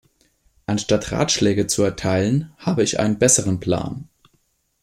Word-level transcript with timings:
Anstatt 0.65 1.11
Ratschläge 1.11 1.67
zu 1.67 1.83
erteilen, 1.83 2.51
habe 2.57 2.81
ich 2.81 2.99
einen 2.99 3.19
besseren 3.19 3.59
Plan. 3.59 4.09